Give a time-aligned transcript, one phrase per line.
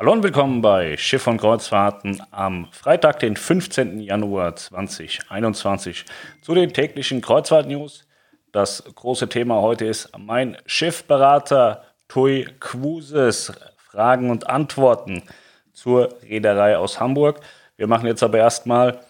[0.00, 3.98] Hallo und willkommen bei Schiff und Kreuzfahrten am Freitag, den 15.
[3.98, 6.04] Januar 2021
[6.40, 8.06] zu den täglichen Kreuzfahrt-News.
[8.52, 13.52] Das große Thema heute ist mein Schiffberater Tui Cruises.
[13.90, 15.24] Fragen und Antworten
[15.72, 17.40] zur Reederei aus Hamburg.
[17.76, 19.00] Wir machen jetzt aber erstmal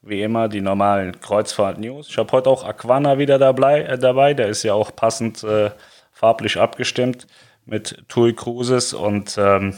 [0.00, 2.08] wie immer die normalen Kreuzfahrt-News.
[2.08, 4.32] Ich habe heute auch Aquana wieder dabei, äh, dabei.
[4.32, 5.72] Der ist ja auch passend äh,
[6.10, 7.26] farblich abgestimmt
[7.66, 9.74] mit TUI Cruises und ähm,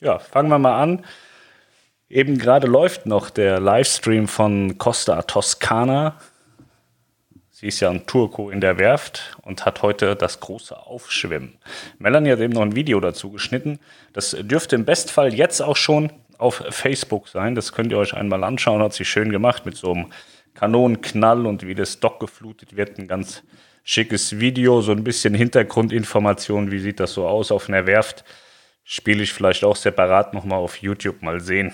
[0.00, 1.04] ja, fangen wir mal an.
[2.08, 6.20] Eben gerade läuft noch der Livestream von Costa Toscana.
[7.50, 11.56] Sie ist ja ein Turco in der Werft und hat heute das große Aufschwimmen.
[11.98, 13.78] Melanie hat eben noch ein Video dazu geschnitten.
[14.12, 17.54] Das dürfte im Bestfall jetzt auch schon auf Facebook sein.
[17.54, 18.82] Das könnt ihr euch einmal anschauen.
[18.82, 20.12] Hat sie schön gemacht mit so einem
[20.54, 22.98] Kanonenknall und wie das Dock geflutet wird.
[22.98, 23.42] Ein ganz
[23.82, 26.70] schickes Video, so ein bisschen Hintergrundinformation.
[26.70, 28.24] Wie sieht das so aus auf einer Werft?
[28.84, 31.72] Spiele ich vielleicht auch separat nochmal auf YouTube mal sehen.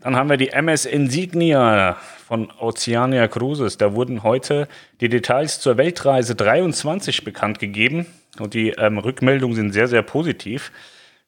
[0.00, 3.78] Dann haben wir die MS Insignia von Oceania Cruises.
[3.78, 4.66] Da wurden heute
[5.00, 8.06] die Details zur Weltreise 23 bekannt gegeben
[8.40, 10.72] und die ähm, Rückmeldungen sind sehr, sehr positiv.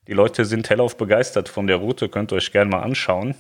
[0.09, 3.35] Die Leute sind hellauf begeistert von der Route, könnt ihr euch gerne mal anschauen.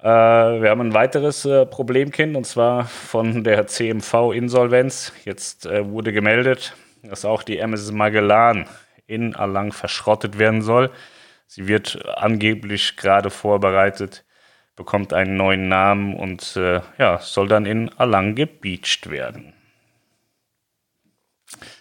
[0.00, 5.12] Äh, wir haben ein weiteres äh, Problemkind und zwar von der CMV-Insolvenz.
[5.24, 8.66] Jetzt äh, wurde gemeldet, dass auch die MS Magellan
[9.08, 10.90] in Allang verschrottet werden soll.
[11.48, 14.24] Sie wird angeblich gerade vorbereitet,
[14.76, 19.54] bekommt einen neuen Namen und äh, ja, soll dann in Allang gebeacht werden.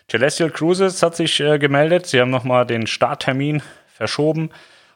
[0.09, 2.07] Celestial Cruises hat sich äh, gemeldet.
[2.07, 4.49] Sie haben nochmal den Starttermin verschoben.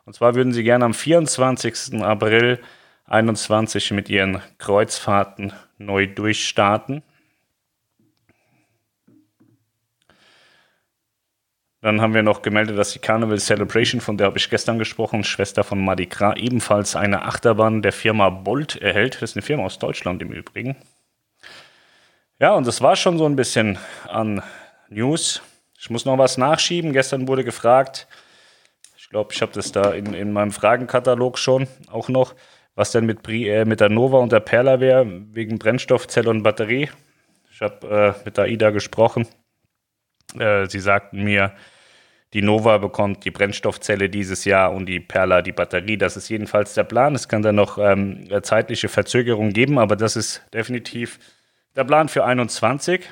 [0.06, 2.02] Und zwar würden sie gerne am 24.
[2.02, 2.58] April
[3.06, 7.04] 2021 mit ihren Kreuzfahrten neu durchstarten.
[11.82, 15.24] Dann haben wir noch gemeldet, dass die Carnival Celebration, von der habe ich gestern gesprochen,
[15.24, 19.16] Schwester von Madikra, ebenfalls eine Achterbahn der Firma Bolt erhält.
[19.16, 20.76] Das ist eine Firma aus Deutschland im Übrigen.
[22.40, 24.44] Ja, und das war schon so ein bisschen an
[24.90, 25.42] News.
[25.80, 26.94] Ich muss noch was nachschieben.
[26.94, 28.08] Gestern wurde gefragt,
[28.96, 32.36] ich glaube, ich habe das da in, in meinem Fragenkatalog schon auch noch,
[32.76, 36.92] was denn mit, äh, mit der Nova und der Perla wäre, wegen Brennstoffzelle und Batterie.
[37.52, 39.28] Ich habe äh, mit der AIDA gesprochen.
[40.38, 41.54] Äh, sie sagten mir,
[42.34, 45.98] die Nova bekommt die Brennstoffzelle dieses Jahr und die Perla die Batterie.
[45.98, 47.14] Das ist jedenfalls der Plan.
[47.14, 51.20] Es kann dann noch ähm, zeitliche Verzögerungen geben, aber das ist definitiv
[51.76, 53.10] der Plan für 21.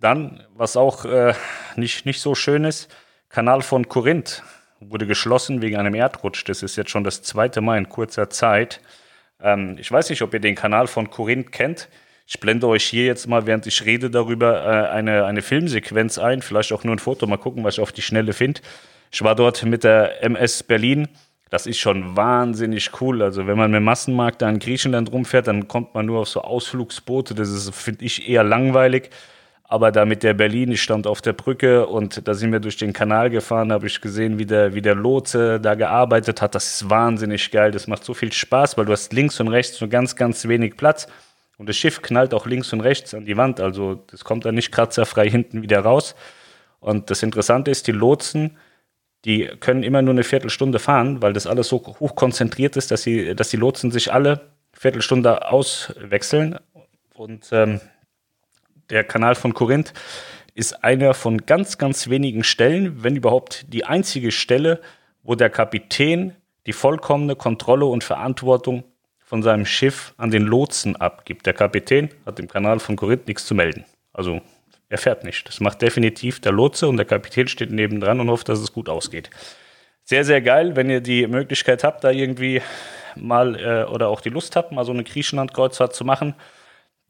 [0.00, 1.34] Dann, was auch äh,
[1.76, 2.92] nicht, nicht so schön ist,
[3.28, 4.42] Kanal von Korinth
[4.80, 6.44] wurde geschlossen wegen einem Erdrutsch.
[6.48, 8.80] Das ist jetzt schon das zweite Mal in kurzer Zeit.
[9.40, 11.88] Ähm, ich weiß nicht, ob ihr den Kanal von Korinth kennt.
[12.30, 16.42] Ich blende euch hier jetzt mal, während ich rede, darüber äh, eine, eine Filmsequenz ein.
[16.42, 17.26] Vielleicht auch nur ein Foto.
[17.26, 18.60] Mal gucken, was ich auf die Schnelle finde.
[19.10, 21.08] Ich war dort mit der MS Berlin.
[21.48, 23.22] Das ist schon wahnsinnig cool.
[23.22, 26.42] Also, wenn man mit Massenmarkt da in Griechenland rumfährt, dann kommt man nur auf so
[26.42, 27.34] Ausflugsboote.
[27.34, 29.08] Das ist, finde ich, eher langweilig.
[29.64, 32.76] Aber da mit der Berlin, ich stand auf der Brücke und da sind wir durch
[32.76, 36.54] den Kanal gefahren, habe ich gesehen, wie der, wie der Lotse da gearbeitet hat.
[36.54, 37.70] Das ist wahnsinnig geil.
[37.70, 40.76] Das macht so viel Spaß, weil du hast links und rechts nur ganz, ganz wenig
[40.76, 41.08] Platz.
[41.58, 43.60] Und das Schiff knallt auch links und rechts an die Wand.
[43.60, 46.14] Also das kommt dann nicht kratzerfrei hinten wieder raus.
[46.80, 48.56] Und das Interessante ist, die Lotsen,
[49.24, 53.02] die können immer nur eine Viertelstunde fahren, weil das alles so hoch konzentriert ist, dass,
[53.02, 56.58] sie, dass die Lotsen sich alle Viertelstunde auswechseln.
[57.14, 57.80] Und ähm,
[58.90, 59.92] der Kanal von Korinth
[60.54, 64.80] ist einer von ganz, ganz wenigen Stellen, wenn überhaupt die einzige Stelle,
[65.24, 66.36] wo der Kapitän
[66.66, 68.84] die vollkommene Kontrolle und Verantwortung
[69.28, 71.44] von seinem Schiff an den Lotsen abgibt.
[71.44, 73.84] Der Kapitän hat im Kanal von Korinth nichts zu melden.
[74.14, 74.40] Also
[74.88, 75.46] er fährt nicht.
[75.46, 78.88] Das macht definitiv der Lotse und der Kapitän steht nebendran und hofft, dass es gut
[78.88, 79.28] ausgeht.
[80.02, 82.62] Sehr, sehr geil, wenn ihr die Möglichkeit habt, da irgendwie
[83.16, 86.34] mal äh, oder auch die Lust habt, mal so eine Griechenland-Kreuzfahrt zu machen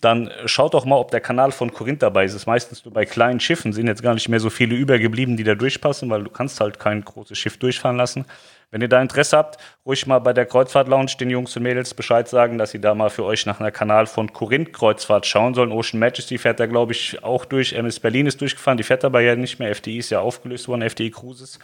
[0.01, 2.35] dann schaut doch mal, ob der Kanal von Korinth dabei ist.
[2.35, 5.37] Das ist meistens nur bei kleinen Schiffen, sind jetzt gar nicht mehr so viele übergeblieben,
[5.37, 8.25] die da durchpassen, weil du kannst halt kein großes Schiff durchfahren lassen.
[8.71, 9.57] Wenn ihr da Interesse habt,
[9.87, 12.95] ruhig mal bei der Kreuzfahrt Lounge den Jungs und Mädels Bescheid sagen, dass sie da
[12.95, 15.73] mal für euch nach einer Kanal von Korinth Kreuzfahrt schauen sollen.
[15.73, 17.73] Ocean Majesty fährt da, glaube ich, auch durch.
[17.73, 19.71] MS Berlin ist durchgefahren, die fährt aber ja nicht mehr.
[19.71, 21.59] FDI ist ja aufgelöst worden, FDI Cruises.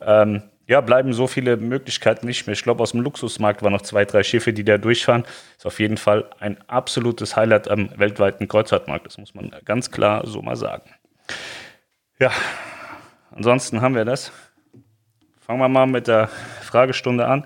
[0.00, 2.52] Ähm, ja, bleiben so viele Möglichkeiten nicht mehr.
[2.52, 5.24] Ich glaube, aus dem Luxusmarkt waren noch zwei, drei Schiffe, die da durchfahren.
[5.56, 9.06] Ist auf jeden Fall ein absolutes Highlight am weltweiten Kreuzfahrtmarkt.
[9.06, 10.90] Das muss man ganz klar so mal sagen.
[12.20, 12.30] Ja,
[13.32, 14.30] ansonsten haben wir das.
[15.48, 16.28] Fangen wir mal mit der
[16.60, 17.42] Fragestunde an.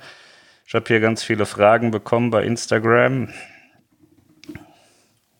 [0.67, 3.29] Ich habe hier ganz viele Fragen bekommen bei Instagram.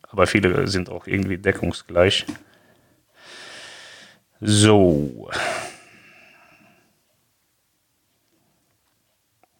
[0.03, 2.25] Aber viele sind auch irgendwie deckungsgleich.
[4.39, 5.29] So.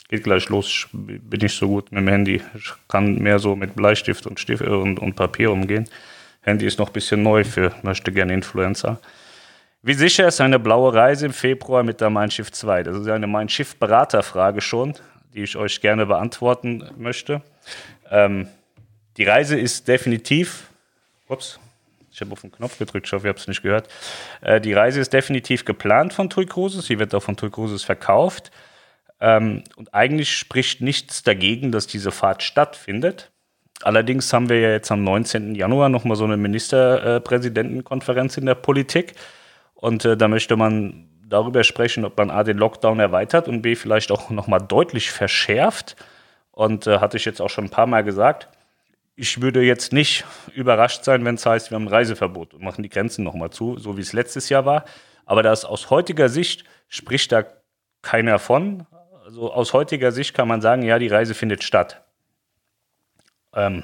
[0.08, 0.70] Geht gleich los.
[0.70, 2.42] Ich bin nicht so gut mit dem Handy.
[2.56, 5.90] Ich kann mehr so mit Bleistift und, Stift und, und Papier umgehen.
[6.40, 9.02] Handy ist noch ein bisschen neu für möchte gerne Influencer.
[9.86, 12.84] Wie sicher ist eine blaue Reise im Februar mit der Mein Schiff 2?
[12.84, 14.94] Das ist eine Mein Schiff Beraterfrage schon,
[15.34, 17.42] die ich euch gerne beantworten möchte.
[18.10, 18.48] Ähm,
[19.18, 20.70] die Reise ist definitiv,
[21.28, 21.60] ups,
[22.14, 23.90] ich habe auf den Knopf gedrückt, ich hoffe, ihr habt es nicht gehört.
[24.40, 27.84] Äh, die Reise ist definitiv geplant von TUI Cruises, sie wird auch von TUI Cruises
[27.84, 28.52] verkauft.
[29.20, 33.32] Ähm, und eigentlich spricht nichts dagegen, dass diese Fahrt stattfindet.
[33.82, 35.56] Allerdings haben wir ja jetzt am 19.
[35.56, 39.16] Januar nochmal so eine Ministerpräsidentenkonferenz in der Politik.
[39.84, 43.76] Und äh, da möchte man darüber sprechen, ob man A, den Lockdown erweitert und B,
[43.76, 45.98] vielleicht auch nochmal deutlich verschärft.
[46.52, 48.48] Und äh, hatte ich jetzt auch schon ein paar Mal gesagt,
[49.18, 50.24] ich würde jetzt nicht
[50.56, 53.78] überrascht sein, wenn es heißt, wir haben ein Reiseverbot und machen die Grenzen nochmal zu,
[53.78, 54.86] so wie es letztes Jahr war.
[55.26, 57.44] Aber das aus heutiger Sicht spricht da
[58.02, 58.88] keiner von.
[59.26, 62.06] Also aus heutiger Sicht kann man sagen, ja, die Reise findet statt.
[63.54, 63.84] Ähm,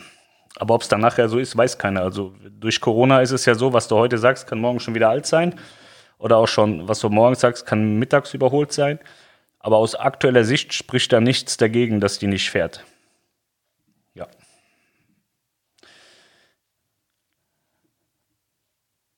[0.56, 2.04] aber ob es dann nachher so ist, weiß keiner.
[2.04, 5.10] Also durch Corona ist es ja so, was du heute sagst, kann morgen schon wieder
[5.10, 5.60] alt sein.
[6.20, 9.00] Oder auch schon, was du morgen sagst, kann mittags überholt sein.
[9.60, 12.84] Aber aus aktueller Sicht spricht da nichts dagegen, dass die nicht fährt.
[14.14, 14.28] Ja.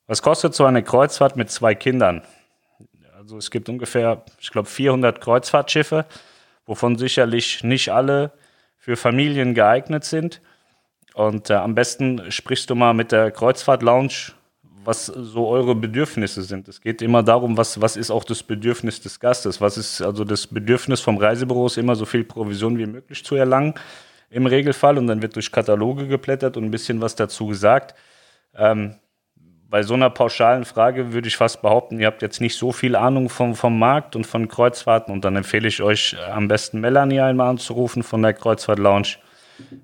[0.06, 2.22] Was kostet so eine Kreuzfahrt mit zwei Kindern?
[3.16, 6.06] Also es gibt ungefähr, ich glaube, 400 Kreuzfahrtschiffe,
[6.66, 8.32] wovon sicherlich nicht alle
[8.78, 10.40] für Familien geeignet sind.
[11.14, 14.32] Und äh, am besten sprichst du mal mit der Kreuzfahrt-Lounge,
[14.84, 16.68] was so eure Bedürfnisse sind.
[16.68, 19.60] Es geht immer darum, was, was ist auch das Bedürfnis des Gastes?
[19.60, 23.36] Was ist also das Bedürfnis vom Reisebüro, ist immer so viel Provision wie möglich zu
[23.36, 23.74] erlangen
[24.30, 24.98] im Regelfall.
[24.98, 27.94] Und dann wird durch Kataloge geblättert und ein bisschen was dazu gesagt.
[28.56, 28.96] Ähm,
[29.72, 32.94] bei so einer pauschalen Frage würde ich fast behaupten, ihr habt jetzt nicht so viel
[32.94, 37.20] Ahnung vom, vom Markt und von Kreuzfahrten und dann empfehle ich euch am besten Melanie
[37.20, 39.16] einmal anzurufen von der Kreuzfahrt Lounge.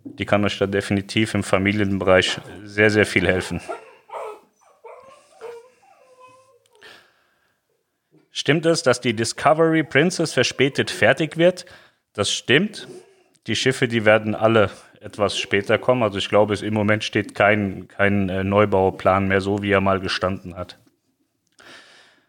[0.05, 3.62] Die kann euch da definitiv im Familienbereich sehr, sehr viel helfen.
[8.38, 11.67] Stimmt es, dass die Discovery Princess verspätet fertig wird?
[12.12, 12.87] Das stimmt.
[13.49, 14.70] Die Schiffe, die werden alle
[15.00, 16.05] etwas später kommen.
[16.05, 19.81] Also ich glaube, es im Moment steht kein, kein äh, Neubauplan mehr so, wie er
[19.81, 20.79] mal gestanden hat.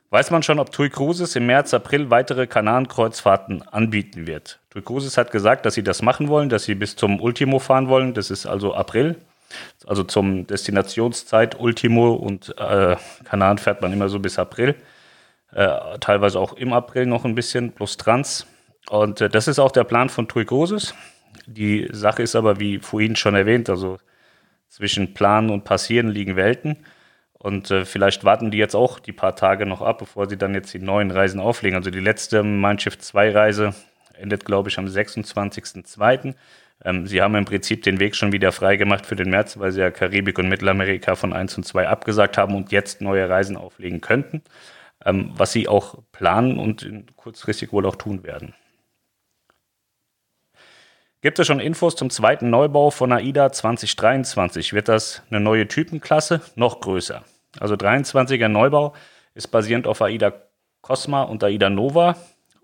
[0.10, 4.58] Weiß man schon, ob TUI Cruises im März, April weitere Kanarenkreuzfahrten anbieten wird?
[4.72, 7.88] TUI Cruises hat gesagt, dass sie das machen wollen, dass sie bis zum Ultimo fahren
[7.88, 8.16] wollen.
[8.16, 9.16] Das ist also April,
[9.86, 12.96] also zum Destinationszeit Ultimo und äh,
[13.26, 14.74] Kanaren fährt man immer so bis April.
[15.54, 18.46] Äh, teilweise auch im April noch ein bisschen, plus Trans.
[18.90, 20.46] Und äh, das ist auch der Plan von TUI.
[21.46, 23.98] Die Sache ist aber, wie vorhin schon erwähnt, also
[24.68, 26.86] zwischen Planen und Passieren liegen Welten.
[27.34, 30.54] Und äh, vielleicht warten die jetzt auch die paar Tage noch ab, bevor sie dann
[30.54, 31.78] jetzt die neuen Reisen auflegen.
[31.78, 33.74] Also die letzte Mein Schiff 2 Reise
[34.14, 36.36] endet, glaube ich, am 26.02.
[36.84, 39.82] Ähm, sie haben im Prinzip den Weg schon wieder freigemacht für den März, weil sie
[39.82, 44.02] ja Karibik und Mittelamerika von 1 und 2 abgesagt haben und jetzt neue Reisen auflegen
[44.02, 44.42] könnten,
[45.06, 48.54] ähm, was sie auch planen und kurzfristig wohl auch tun werden.
[51.22, 54.72] Gibt es schon Infos zum zweiten Neubau von AIDA 2023?
[54.72, 56.42] Wird das eine neue Typenklasse?
[56.56, 57.24] Noch größer.
[57.60, 58.94] Also 23er Neubau
[59.34, 60.32] ist basierend auf AIDA
[60.82, 62.16] Cosma und AIDA Nova.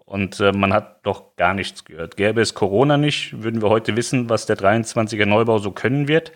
[0.05, 2.15] Und äh, man hat doch gar nichts gehört.
[2.15, 6.31] Gäbe es Corona nicht, würden wir heute wissen, was der 23er Neubau so können wird.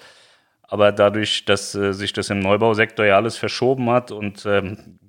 [0.64, 5.00] Aber dadurch, dass äh, sich das im Neubausektor ja alles verschoben hat und ähm,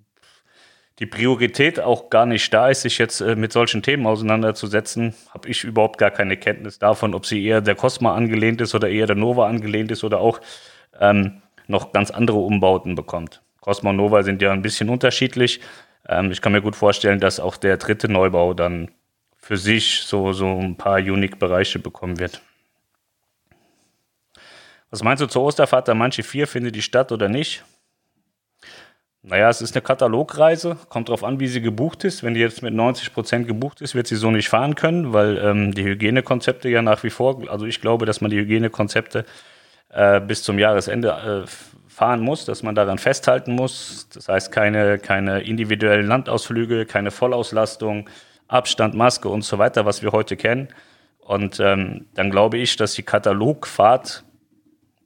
[1.01, 5.49] die Priorität auch gar nicht da ist, sich jetzt äh, mit solchen Themen auseinanderzusetzen, habe
[5.49, 9.07] ich überhaupt gar keine Kenntnis davon, ob sie eher der Cosma angelehnt ist oder eher
[9.07, 10.41] der Nova angelehnt ist oder auch
[11.01, 13.43] ähm, noch ganz andere Umbauten bekommt.
[13.61, 15.61] Cosma und Nova sind ja ein bisschen unterschiedlich.
[16.07, 18.91] Ähm, ich kann mir gut vorstellen, dass auch der dritte Neubau dann
[19.39, 22.43] für sich so, so ein paar Unique-Bereiche bekommen wird.
[24.91, 26.47] Was meinst du zur Osterfahrt der Manche 4?
[26.47, 27.65] Findet die statt oder nicht?
[29.23, 30.79] Naja, es ist eine Katalogreise.
[30.89, 32.23] Kommt darauf an, wie sie gebucht ist.
[32.23, 35.37] Wenn die jetzt mit 90 Prozent gebucht ist, wird sie so nicht fahren können, weil
[35.39, 39.27] ähm, die Hygienekonzepte ja nach wie vor, also ich glaube, dass man die Hygienekonzepte
[39.91, 41.51] äh, bis zum Jahresende äh,
[41.89, 44.09] fahren muss, dass man daran festhalten muss.
[44.15, 48.09] Das heißt, keine, keine individuellen Landausflüge, keine Vollauslastung,
[48.49, 50.69] Abstand, Maske und so weiter, was wir heute kennen.
[51.19, 54.25] Und ähm, dann glaube ich, dass die Katalogfahrt,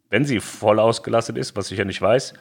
[0.09, 2.35] wenn sie voll ausgelastet ist, was ich ja nicht weiß,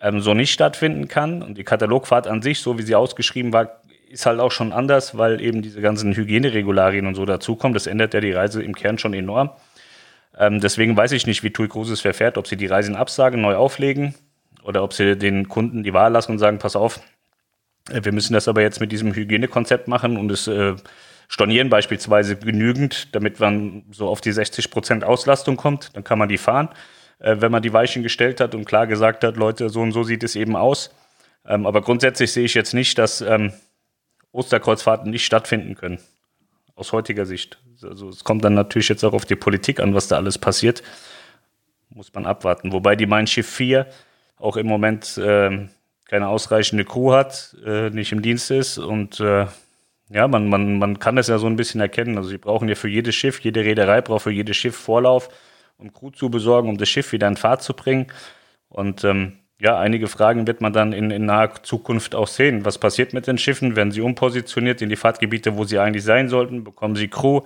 [0.00, 1.42] ähm, so nicht stattfinden kann.
[1.42, 5.18] Und die Katalogfahrt an sich, so wie sie ausgeschrieben war, ist halt auch schon anders,
[5.18, 7.74] weil eben diese ganzen Hygieneregularien und so dazukommen.
[7.74, 9.50] Das ändert ja die Reise im Kern schon enorm.
[10.36, 13.56] Ähm, deswegen weiß ich nicht, wie TUI Cruises verfährt, ob sie die Reisen absagen, neu
[13.56, 14.14] auflegen
[14.62, 17.00] oder ob sie den Kunden die Wahl lassen und sagen, pass auf,
[17.90, 20.74] äh, wir müssen das aber jetzt mit diesem Hygienekonzept machen und es äh,
[21.28, 25.94] stornieren beispielsweise genügend, damit man so auf die 60 Prozent Auslastung kommt.
[25.94, 26.70] Dann kann man die fahren,
[27.18, 30.02] äh, wenn man die Weichen gestellt hat und klar gesagt hat, Leute, so und so
[30.02, 30.90] sieht es eben aus.
[31.46, 33.52] Ähm, aber grundsätzlich sehe ich jetzt nicht, dass ähm,
[34.32, 35.98] Osterkreuzfahrten nicht stattfinden können.
[36.74, 37.58] Aus heutiger Sicht.
[37.82, 40.82] Also es kommt dann natürlich jetzt auch auf die Politik an, was da alles passiert.
[41.90, 42.72] Muss man abwarten.
[42.72, 43.86] Wobei die Mein Schiff 4
[44.36, 45.66] auch im Moment äh,
[46.08, 49.46] keine ausreichende Crew hat, äh, nicht im Dienst ist und äh,
[50.10, 52.16] ja, man, man, man kann das ja so ein bisschen erkennen.
[52.16, 55.28] Also sie brauchen ja für jedes Schiff, jede Reederei braucht für jedes Schiff Vorlauf,
[55.78, 58.08] um Crew zu besorgen, um das Schiff wieder in Fahrt zu bringen.
[58.68, 62.64] Und ähm, ja, einige Fragen wird man dann in, in naher Zukunft auch sehen.
[62.64, 63.76] Was passiert mit den Schiffen?
[63.76, 66.64] Werden sie umpositioniert in die Fahrtgebiete, wo sie eigentlich sein sollten?
[66.64, 67.42] Bekommen sie Crew?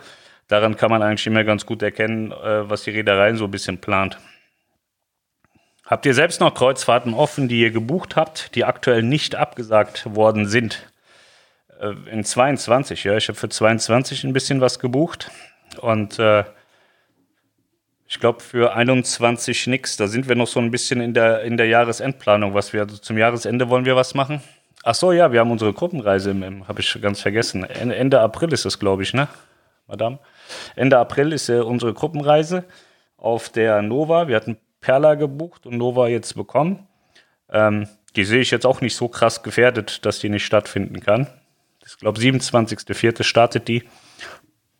[0.48, 3.78] Daran kann man eigentlich immer ganz gut erkennen, äh, was die Reederei so ein bisschen
[3.78, 4.18] plant.
[5.86, 10.46] Habt ihr selbst noch Kreuzfahrten offen, die ihr gebucht habt, die aktuell nicht abgesagt worden
[10.46, 10.90] sind?
[11.80, 15.30] Äh, in 22, ja, ich habe für 22 ein bisschen was gebucht
[15.80, 16.44] und äh,
[18.12, 19.96] ich glaube für 21 nichts.
[19.96, 22.98] Da sind wir noch so ein bisschen in der, in der Jahresendplanung, was wir also
[22.98, 24.42] zum Jahresende wollen wir was machen.
[24.82, 27.64] Ach so, ja, wir haben unsere Gruppenreise im, im habe ich ganz vergessen.
[27.64, 29.28] Ende April ist es, glaube ich, ne,
[29.88, 30.18] Madame?
[30.76, 32.64] Ende April ist äh, unsere Gruppenreise
[33.16, 34.28] auf der Nova.
[34.28, 36.86] Wir hatten Perla gebucht und Nova jetzt bekommen.
[37.50, 41.28] Ähm, die sehe ich jetzt auch nicht so krass gefährdet, dass die nicht stattfinden kann.
[41.86, 43.22] Ich glaube, 27.04.
[43.22, 43.84] startet die.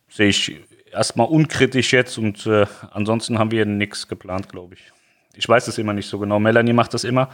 [0.07, 0.55] Sehe ich
[0.93, 4.91] erstmal unkritisch jetzt und äh, ansonsten haben wir nichts geplant, glaube ich.
[5.35, 6.39] Ich weiß es immer nicht so genau.
[6.39, 7.29] Melanie macht das immer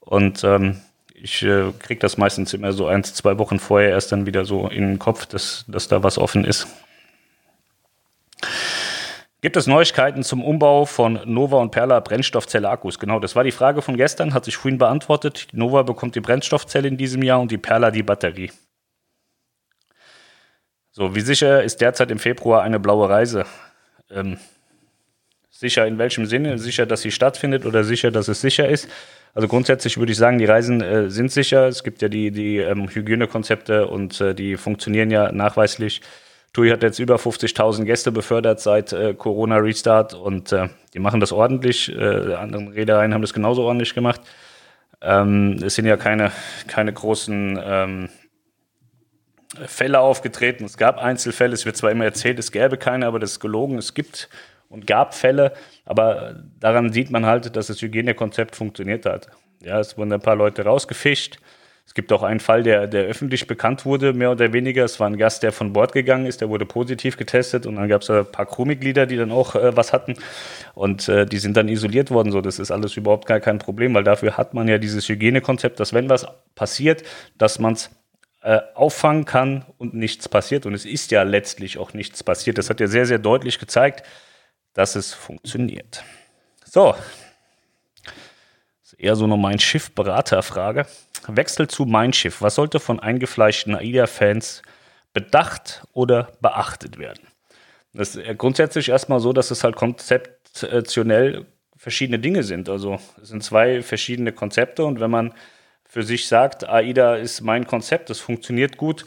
[0.00, 0.80] und ähm,
[1.14, 4.68] ich äh, kriege das meistens immer so eins, zwei Wochen vorher erst dann wieder so
[4.68, 6.66] in den Kopf, dass, dass da was offen ist.
[9.40, 13.00] Gibt es Neuigkeiten zum Umbau von Nova und Perla Brennstoffzelle-Akkus?
[13.00, 15.48] Genau, das war die Frage von gestern, hat sich vorhin beantwortet.
[15.52, 18.52] Nova bekommt die Brennstoffzelle in diesem Jahr und die Perla die Batterie.
[20.92, 23.46] So, wie sicher ist derzeit im Februar eine blaue Reise?
[24.10, 24.36] Ähm,
[25.50, 26.58] sicher in welchem Sinne?
[26.58, 28.88] Sicher, dass sie stattfindet oder sicher, dass es sicher ist?
[29.34, 31.66] Also grundsätzlich würde ich sagen, die Reisen äh, sind sicher.
[31.66, 36.02] Es gibt ja die, die ähm, Hygienekonzepte und äh, die funktionieren ja nachweislich
[36.52, 41.32] TUI hat jetzt über 50.000 Gäste befördert seit äh, Corona-Restart und äh, die machen das
[41.32, 41.90] ordentlich.
[41.90, 44.20] Äh, anderen Reedereien haben das genauso ordentlich gemacht.
[45.00, 46.30] Ähm, es sind ja keine,
[46.66, 48.08] keine großen ähm,
[49.66, 50.64] Fälle aufgetreten.
[50.64, 53.78] Es gab Einzelfälle, es wird zwar immer erzählt, es gäbe keine, aber das ist gelogen.
[53.78, 54.28] Es gibt
[54.68, 55.52] und gab Fälle,
[55.84, 59.28] aber daran sieht man halt, dass das Hygienekonzept funktioniert hat.
[59.62, 61.38] Ja, es wurden ein paar Leute rausgefischt.
[61.84, 64.84] Es gibt auch einen Fall, der, der öffentlich bekannt wurde, mehr oder weniger.
[64.84, 67.88] Es war ein Gast, der von Bord gegangen ist, der wurde positiv getestet und dann
[67.88, 70.14] gab es ein paar Crewmitglieder, die dann auch äh, was hatten
[70.74, 72.32] und äh, die sind dann isoliert worden.
[72.32, 75.80] So, das ist alles überhaupt gar kein Problem, weil dafür hat man ja dieses Hygienekonzept,
[75.80, 77.02] dass wenn was passiert,
[77.36, 77.90] dass man es
[78.42, 80.66] äh, auffangen kann und nichts passiert.
[80.66, 82.58] Und es ist ja letztlich auch nichts passiert.
[82.58, 84.04] Das hat ja sehr, sehr deutlich gezeigt,
[84.74, 86.02] dass es funktioniert.
[86.64, 86.94] So,
[89.02, 90.86] eher so eine Mein Schiff-Beraterfrage.
[91.26, 92.40] Wechsel zu Mein Schiff.
[92.40, 94.62] Was sollte von eingefleischten AIDA-Fans
[95.12, 97.26] bedacht oder beachtet werden?
[97.92, 101.46] Das ist grundsätzlich erstmal so, dass es halt konzeptionell
[101.76, 102.68] verschiedene Dinge sind.
[102.68, 105.34] Also es sind zwei verschiedene Konzepte und wenn man
[105.92, 109.04] für sich sagt, AIDA ist mein Konzept, das funktioniert gut,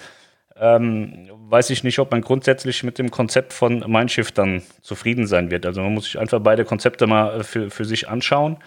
[0.56, 5.26] ähm, weiß ich nicht, ob man grundsätzlich mit dem Konzept von Mein Schiff dann zufrieden
[5.26, 5.66] sein wird.
[5.66, 8.58] Also man muss sich einfach beide Konzepte mal für, für sich anschauen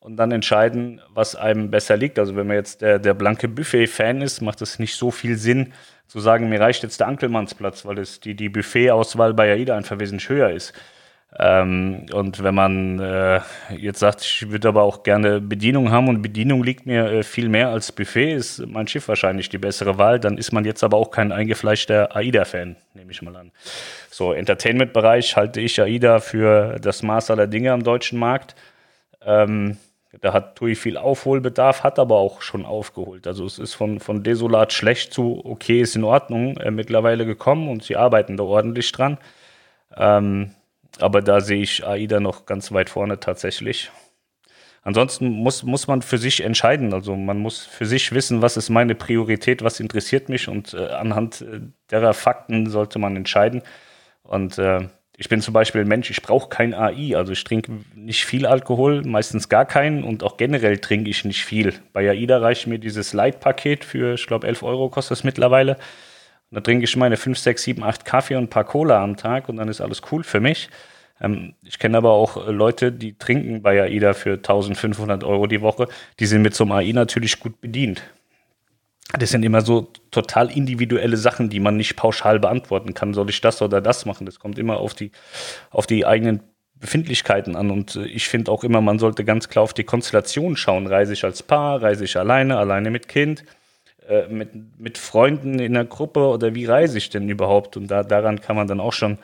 [0.00, 2.18] und dann entscheiden, was einem besser liegt.
[2.18, 5.72] Also wenn man jetzt der, der blanke Buffet-Fan ist, macht es nicht so viel Sinn
[6.08, 10.00] zu sagen, mir reicht jetzt der Ankelmannsplatz, weil es die, die Buffet-Auswahl bei AIDA einfach
[10.00, 10.72] wesentlich höher ist.
[11.38, 13.40] Ähm, und wenn man äh,
[13.76, 17.48] jetzt sagt, ich würde aber auch gerne Bedienung haben und Bedienung liegt mir äh, viel
[17.48, 20.96] mehr als Buffet, ist mein Schiff wahrscheinlich die bessere Wahl, dann ist man jetzt aber
[20.96, 23.52] auch kein eingefleischter AIDA-Fan, nehme ich mal an.
[24.10, 28.56] So, Entertainment-Bereich halte ich AIDA für das Maß aller Dinge am deutschen Markt.
[29.24, 29.76] Ähm,
[30.20, 33.28] da hat TUI viel Aufholbedarf, hat aber auch schon aufgeholt.
[33.28, 37.68] Also es ist von, von desolat schlecht zu okay, ist in Ordnung äh, mittlerweile gekommen
[37.68, 39.18] und sie arbeiten da ordentlich dran.
[39.96, 40.50] Ähm,
[40.98, 43.90] aber da sehe ich AIDA noch ganz weit vorne tatsächlich.
[44.82, 46.94] Ansonsten muss, muss man für sich entscheiden.
[46.94, 50.86] Also man muss für sich wissen, was ist meine Priorität, was interessiert mich und äh,
[50.88, 53.62] anhand äh, derer Fakten sollte man entscheiden.
[54.22, 57.72] Und äh, ich bin zum Beispiel ein Mensch, ich brauche kein AI, also ich trinke
[57.94, 61.74] nicht viel Alkohol, meistens gar keinen und auch generell trinke ich nicht viel.
[61.92, 65.76] Bei AIDA reicht mir dieses Light-Paket für, ich glaube, 11 Euro kostet es mittlerweile.
[66.50, 69.16] Und da trinke ich meine 5, 6, 7, 8 Kaffee und ein paar Cola am
[69.16, 70.68] Tag und dann ist alles cool für mich.
[71.20, 75.88] Ähm, ich kenne aber auch Leute, die trinken bei AIDA für 1500 Euro die Woche.
[76.18, 78.02] Die sind mit so einem AI natürlich gut bedient.
[79.18, 83.12] Das sind immer so total individuelle Sachen, die man nicht pauschal beantworten kann.
[83.12, 84.24] Soll ich das oder das machen?
[84.24, 85.10] Das kommt immer auf die,
[85.70, 86.40] auf die eigenen
[86.80, 87.70] Befindlichkeiten an.
[87.70, 90.86] Und äh, ich finde auch immer, man sollte ganz klar auf die Konstellation schauen.
[90.86, 93.44] Reise ich als Paar, reise ich alleine, alleine mit Kind,
[94.08, 97.76] äh, mit, mit Freunden in der Gruppe oder wie reise ich denn überhaupt?
[97.76, 99.18] Und da, daran kann man dann auch schon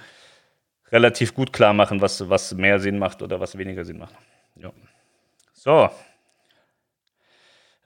[0.92, 4.14] relativ gut klar machen, was, was mehr Sinn macht oder was weniger Sinn macht.
[4.56, 4.70] Ja.
[5.52, 5.90] So.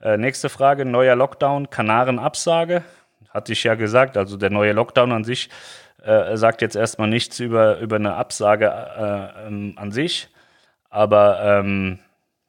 [0.01, 2.83] Äh, nächste Frage: Neuer Lockdown, Kanaren-Absage.
[3.29, 5.49] Hatte ich ja gesagt, also der neue Lockdown an sich
[6.03, 10.29] äh, sagt jetzt erstmal nichts über, über eine Absage äh, ähm, an sich.
[10.89, 11.99] Aber ähm,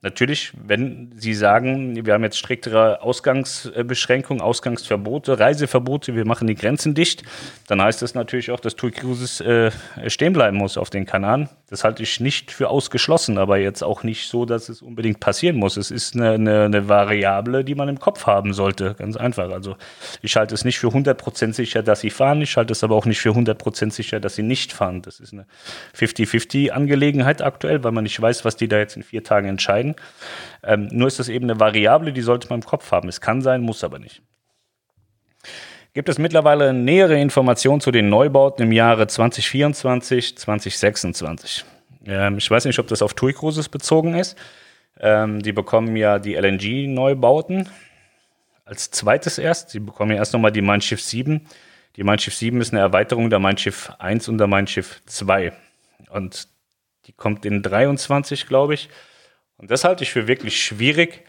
[0.04, 6.92] Natürlich, wenn Sie sagen, wir haben jetzt striktere Ausgangsbeschränkungen, Ausgangsverbote, Reiseverbote, wir machen die Grenzen
[6.94, 7.22] dicht,
[7.68, 9.70] dann heißt das natürlich auch, dass TUI Cruises äh,
[10.08, 11.48] stehen bleiben muss auf den Kanaren.
[11.70, 15.56] Das halte ich nicht für ausgeschlossen, aber jetzt auch nicht so, dass es unbedingt passieren
[15.56, 15.76] muss.
[15.76, 19.50] Es ist eine, eine, eine Variable, die man im Kopf haben sollte, ganz einfach.
[19.52, 19.76] Also
[20.20, 23.06] ich halte es nicht für 100% sicher, dass sie fahren, ich halte es aber auch
[23.06, 25.00] nicht für 100% sicher, dass sie nicht fahren.
[25.00, 25.46] Das ist eine
[25.96, 29.91] 50-50-Angelegenheit aktuell, weil man nicht weiß, was die da jetzt in vier Tagen entscheiden.
[30.62, 33.08] Ähm, nur ist das eben eine Variable, die sollte man im Kopf haben.
[33.08, 34.22] Es kann sein, muss aber nicht.
[35.94, 41.64] Gibt es mittlerweile nähere Informationen zu den Neubauten im Jahre 2024, 2026?
[42.06, 44.38] Ähm, ich weiß nicht, ob das auf TUI Cruises bezogen ist.
[44.98, 47.68] Ähm, die bekommen ja die LNG-Neubauten
[48.64, 49.70] als zweites erst.
[49.70, 51.46] Sie bekommen ja erst nochmal die Mein Schiff 7.
[51.96, 55.02] Die Mein Schiff 7 ist eine Erweiterung der Mein Schiff 1 und der Mein Schiff
[55.06, 55.52] 2.
[56.08, 56.48] Und
[57.06, 58.88] die kommt in 23, glaube ich.
[59.62, 61.22] Und das halte ich für wirklich schwierig,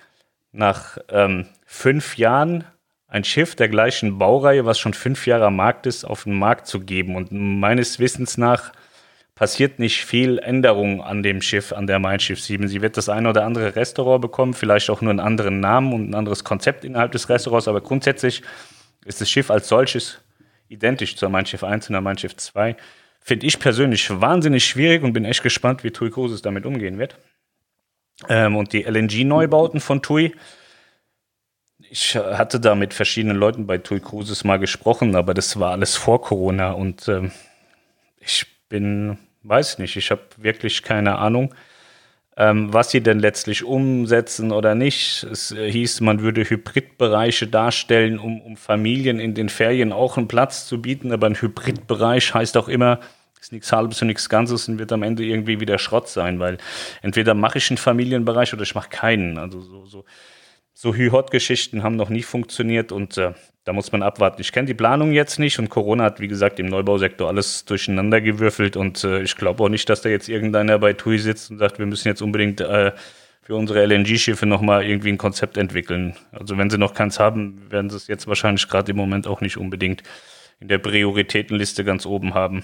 [0.52, 2.64] nach ähm, fünf Jahren
[3.08, 6.66] ein Schiff der gleichen Baureihe, was schon fünf Jahre am Markt ist, auf den Markt
[6.66, 7.16] zu geben.
[7.16, 8.72] Und meines Wissens nach
[9.36, 12.68] passiert nicht viel Änderung an dem Schiff, an der Mein Schiff 7.
[12.68, 16.10] Sie wird das eine oder andere Restaurant bekommen, vielleicht auch nur einen anderen Namen und
[16.10, 18.42] ein anderes Konzept innerhalb des Restaurants, aber grundsätzlich
[19.06, 20.20] ist das Schiff als solches
[20.70, 22.76] identisch zur Mein Schiff 1 und der Mein Schiff 2.
[23.20, 27.16] Finde ich persönlich wahnsinnig schwierig und bin echt gespannt, wie TUI Cruises damit umgehen wird.
[28.30, 30.34] Ähm, und die LNG-Neubauten von TUI.
[31.90, 35.96] Ich hatte da mit verschiedenen Leuten bei TUI Cruises mal gesprochen, aber das war alles
[35.96, 37.32] vor Corona und ähm,
[38.20, 41.54] ich bin, weiß nicht, ich habe wirklich keine Ahnung,
[42.36, 45.24] ähm, was sie denn letztlich umsetzen oder nicht.
[45.24, 50.28] Es äh, hieß, man würde Hybridbereiche darstellen, um, um Familien in den Ferien auch einen
[50.28, 53.00] Platz zu bieten, aber ein Hybridbereich heißt auch immer,
[53.44, 56.58] ist nichts Halbes und nichts Ganzes und wird am Ende irgendwie wieder Schrott sein, weil
[57.02, 59.38] entweder mache ich einen Familienbereich oder ich mache keinen.
[59.38, 60.06] Also so, so,
[60.74, 63.34] so Hü-Hot-Geschichten haben noch nie funktioniert und äh,
[63.66, 64.40] da muss man abwarten.
[64.40, 68.22] Ich kenne die Planung jetzt nicht und Corona hat, wie gesagt, im Neubausektor alles durcheinander
[68.22, 71.58] gewürfelt und äh, ich glaube auch nicht, dass da jetzt irgendeiner bei TUI sitzt und
[71.58, 72.94] sagt, wir müssen jetzt unbedingt äh,
[73.42, 76.16] für unsere LNG-Schiffe nochmal irgendwie ein Konzept entwickeln.
[76.32, 79.42] Also wenn sie noch keins haben, werden sie es jetzt wahrscheinlich gerade im Moment auch
[79.42, 80.02] nicht unbedingt
[80.62, 82.64] in der Prioritätenliste ganz oben haben.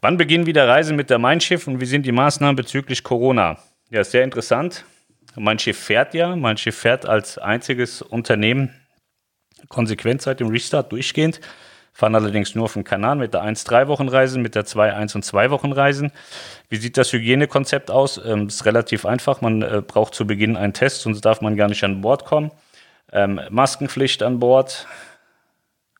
[0.00, 3.58] Wann beginnen wieder Reisen mit der Mein Schiff und wie sind die Maßnahmen bezüglich Corona?
[3.90, 4.84] Ja, sehr interessant.
[5.36, 6.34] Mein Schiff fährt ja.
[6.34, 8.74] Mein Schiff fährt als einziges Unternehmen
[9.68, 11.40] konsequent seit dem Restart durchgehend.
[11.92, 16.12] Fahren allerdings nur auf dem Kanal mit der 1-3-Wochen-Reisen, mit der 2-1- und 2-Wochen-Reisen.
[16.68, 18.20] Wie sieht das Hygienekonzept aus?
[18.22, 19.40] Ähm, ist relativ einfach.
[19.40, 22.50] Man äh, braucht zu Beginn einen Test, sonst darf man gar nicht an Bord kommen.
[23.12, 24.86] Ähm, Maskenpflicht an Bord,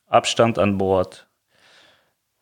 [0.05, 1.26] Abstand an Bord,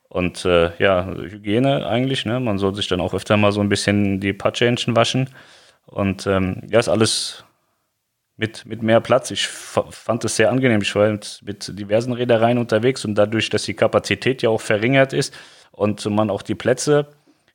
[0.09, 2.39] und äh, ja, Hygiene eigentlich, ne?
[2.39, 5.29] Man soll sich dann auch öfter mal so ein bisschen die Patschhähnchen waschen.
[5.85, 7.43] Und ähm, ja, ist alles
[8.37, 9.31] mit, mit mehr Platz.
[9.31, 10.81] Ich fand es sehr angenehm.
[10.81, 15.13] Ich war mit, mit diversen Reedereien unterwegs und dadurch, dass die Kapazität ja auch verringert
[15.13, 15.33] ist
[15.71, 17.07] und man auch die Plätze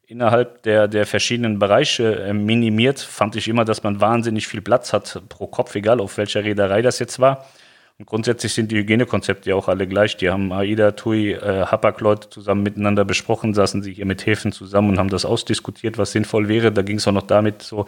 [0.07, 4.93] innerhalb der, der verschiedenen Bereiche äh, minimiert, fand ich immer, dass man wahnsinnig viel Platz
[4.93, 7.47] hat pro Kopf, egal auf welcher Reederei das jetzt war.
[8.01, 10.17] Und grundsätzlich sind die Hygienekonzepte ja auch alle gleich.
[10.17, 14.89] Die haben AIDA, TUI, äh, Hapag-Leute zusammen miteinander besprochen, saßen sich hier mit Häfen zusammen
[14.89, 16.73] und haben das ausdiskutiert, was sinnvoll wäre.
[16.73, 17.85] Da ging es auch noch damit, so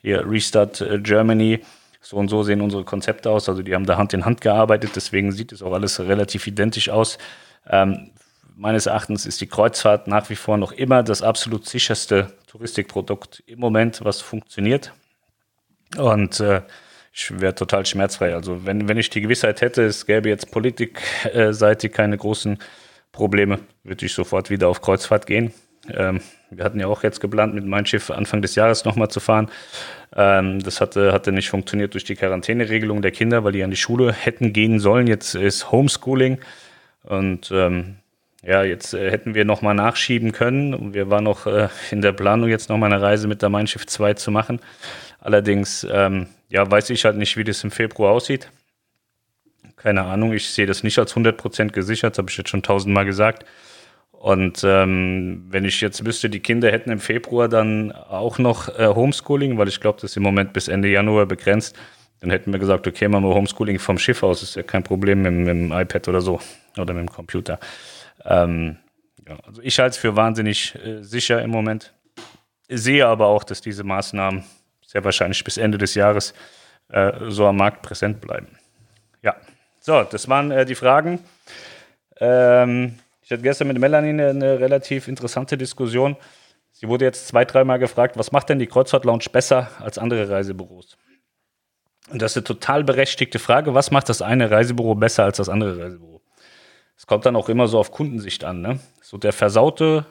[0.00, 1.58] hier Restart äh, Germany,
[2.00, 3.48] so und so sehen unsere Konzepte aus.
[3.48, 6.88] Also die haben da Hand in Hand gearbeitet, deswegen sieht es auch alles relativ identisch
[6.88, 7.18] aus.
[7.68, 8.12] Ähm,
[8.54, 13.58] meines Erachtens ist die Kreuzfahrt nach wie vor noch immer das absolut sicherste Touristikprodukt im
[13.58, 14.92] Moment, was funktioniert.
[15.96, 16.62] Und äh,
[17.12, 18.34] ich wäre total schmerzfrei.
[18.34, 22.58] Also wenn, wenn ich die Gewissheit hätte, es gäbe jetzt politikseitig keine großen
[23.12, 25.52] Probleme, würde ich sofort wieder auf Kreuzfahrt gehen.
[25.90, 29.20] Ähm, wir hatten ja auch jetzt geplant, mit meinem Schiff Anfang des Jahres nochmal zu
[29.20, 29.50] fahren.
[30.14, 33.76] Ähm, das hatte, hatte nicht funktioniert durch die Quarantäneregelung der Kinder, weil die an die
[33.76, 35.06] Schule hätten gehen sollen.
[35.06, 36.38] Jetzt ist Homeschooling
[37.02, 37.96] und ähm,
[38.48, 40.94] ja, jetzt äh, hätten wir nochmal nachschieben können.
[40.94, 43.86] Wir waren noch äh, in der Planung, jetzt nochmal eine Reise mit der Mein Schiff
[43.86, 44.60] 2 zu machen.
[45.20, 48.50] Allerdings ähm, ja, weiß ich halt nicht, wie das im Februar aussieht.
[49.76, 53.04] Keine Ahnung, ich sehe das nicht als 100% gesichert, das habe ich jetzt schon tausendmal
[53.04, 53.44] gesagt.
[54.12, 58.86] Und ähm, wenn ich jetzt wüsste, die Kinder hätten im Februar dann auch noch äh,
[58.86, 61.76] Homeschooling, weil ich glaube, das ist im Moment bis Ende Januar begrenzt,
[62.20, 65.20] dann hätten wir gesagt, okay, machen wir Homeschooling vom Schiff aus, ist ja kein Problem
[65.20, 66.40] mit, mit dem iPad oder so
[66.78, 67.60] oder mit dem Computer.
[68.24, 68.78] Ähm,
[69.26, 71.94] ja, also ich halte es für wahnsinnig äh, sicher im Moment.
[72.68, 74.44] Sehe aber auch, dass diese Maßnahmen
[74.86, 76.34] sehr wahrscheinlich bis Ende des Jahres
[76.88, 78.48] äh, so am Markt präsent bleiben.
[79.22, 79.36] Ja,
[79.80, 81.20] so, das waren äh, die Fragen.
[82.20, 86.16] Ähm, ich hatte gestern mit Melanie eine, eine, relativ interessante Diskussion.
[86.72, 90.30] Sie wurde jetzt zwei, dreimal gefragt, was macht denn die Kreuzfahrt Lounge besser als andere
[90.30, 90.96] Reisebüros?
[92.10, 93.74] Und das ist eine total berechtigte Frage.
[93.74, 96.17] Was macht das eine Reisebüro besser als das andere Reisebüro?
[96.98, 98.60] Es kommt dann auch immer so auf Kundensicht an.
[98.60, 98.80] Ne?
[99.00, 100.04] So der versaute,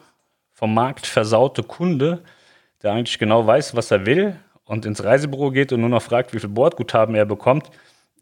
[0.54, 2.24] vom Markt versaute Kunde,
[2.82, 6.34] der eigentlich genau weiß, was er will und ins Reisebüro geht und nur noch fragt,
[6.34, 7.70] wie viel Bordguthaben er bekommt,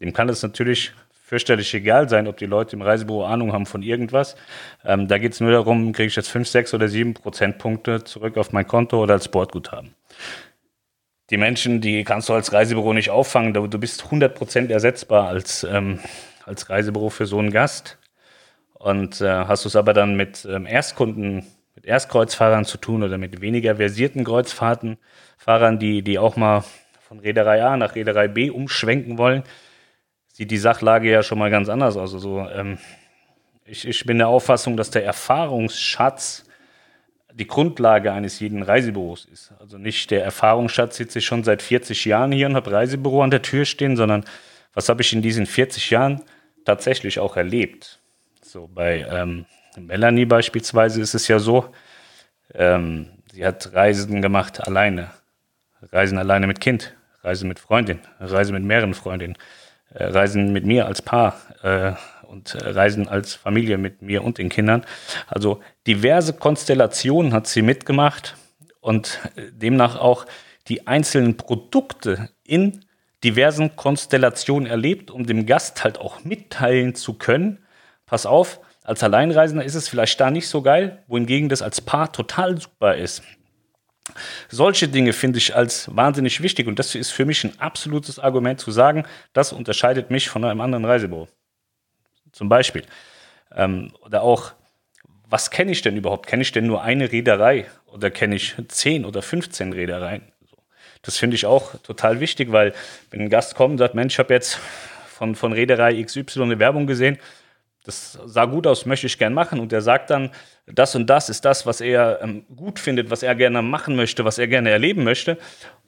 [0.00, 3.82] dem kann es natürlich fürchterlich egal sein, ob die Leute im Reisebüro Ahnung haben von
[3.82, 4.36] irgendwas.
[4.84, 8.36] Ähm, da geht es nur darum, kriege ich jetzt 5, 6 oder 7 Prozentpunkte zurück
[8.36, 9.94] auf mein Konto oder als Bordguthaben.
[11.30, 13.54] Die Menschen, die kannst du als Reisebüro nicht auffangen.
[13.54, 16.00] Du, bist 100 Prozent ersetzbar als, ähm,
[16.44, 17.98] als Reisebüro für so einen Gast.
[18.86, 21.44] Und äh, hast du es aber dann mit ähm, Erstkunden,
[21.74, 24.96] mit Erstkreuzfahrern zu tun oder mit weniger versierten Kreuzfahrten,
[25.36, 26.62] Fahrern, die, die auch mal
[27.00, 29.42] von Reederei A nach Reederei B umschwenken wollen,
[30.32, 32.14] sieht die Sachlage ja schon mal ganz anders aus.
[32.14, 32.78] Also, ähm,
[33.64, 36.44] ich, ich bin der Auffassung, dass der Erfahrungsschatz
[37.34, 39.52] die Grundlage eines jeden Reisebüros ist.
[39.58, 43.32] Also nicht der Erfahrungsschatz sitze ich schon seit 40 Jahren hier und habe Reisebüro an
[43.32, 44.24] der Tür stehen, sondern
[44.74, 46.22] was habe ich in diesen 40 Jahren
[46.64, 47.98] tatsächlich auch erlebt.
[48.56, 49.44] So bei ähm,
[49.76, 51.66] Melanie beispielsweise ist es ja so,
[52.54, 55.10] ähm, sie hat Reisen gemacht alleine,
[55.92, 59.36] Reisen alleine mit Kind, Reisen mit Freundin, Reisen mit mehreren Freundinnen.
[59.92, 61.92] Äh, reisen mit mir als Paar äh,
[62.28, 64.86] und äh, reisen als Familie mit mir und den Kindern.
[65.26, 68.38] Also diverse Konstellationen hat sie mitgemacht
[68.80, 70.24] und demnach auch
[70.68, 72.86] die einzelnen Produkte in
[73.22, 77.58] diversen Konstellationen erlebt, um dem Gast halt auch mitteilen zu können.
[78.06, 82.12] Pass auf, als Alleinreisender ist es vielleicht da nicht so geil, wohingegen das als Paar
[82.12, 83.22] total super ist.
[84.48, 88.60] Solche Dinge finde ich als wahnsinnig wichtig und das ist für mich ein absolutes Argument
[88.60, 91.26] zu sagen, das unterscheidet mich von einem anderen Reisebüro.
[92.30, 92.84] Zum Beispiel.
[93.52, 94.52] Ähm, oder auch,
[95.28, 96.28] was kenne ich denn überhaupt?
[96.28, 100.22] Kenne ich denn nur eine Reederei oder kenne ich 10 oder 15 Reedereien?
[101.02, 102.72] Das finde ich auch total wichtig, weil
[103.10, 104.60] wenn ein Gast kommt und sagt, Mensch, ich habe jetzt
[105.08, 107.18] von, von Reederei XY eine Werbung gesehen,
[107.86, 109.60] das sah gut aus, möchte ich gern machen.
[109.60, 110.30] Und er sagt dann,
[110.66, 114.24] das und das ist das, was er ähm, gut findet, was er gerne machen möchte,
[114.24, 115.38] was er gerne erleben möchte.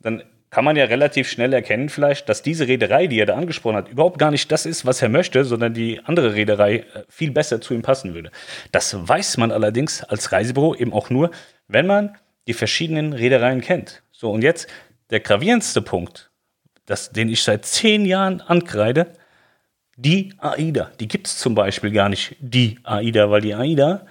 [0.00, 3.76] Dann kann man ja relativ schnell erkennen, vielleicht, dass diese Reederei, die er da angesprochen
[3.76, 7.30] hat, überhaupt gar nicht das ist, was er möchte, sondern die andere Reederei äh, viel
[7.30, 8.30] besser zu ihm passen würde.
[8.72, 11.30] Das weiß man allerdings als Reisebüro eben auch nur,
[11.66, 14.02] wenn man die verschiedenen Reedereien kennt.
[14.11, 14.68] So, und jetzt
[15.11, 16.30] der gravierendste Punkt,
[16.87, 19.08] das, den ich seit zehn Jahren ankreide,
[19.98, 20.92] die AIDA.
[21.00, 24.06] Die gibt es zum Beispiel gar nicht, die AIDA, weil die AIDA,